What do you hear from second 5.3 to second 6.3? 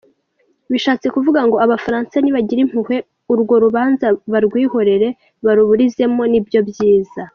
baruburizemo,